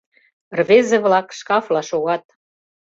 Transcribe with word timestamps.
Рвезе-влак 0.57 1.27
шкафла 1.39 1.81
шогат. 1.89 2.23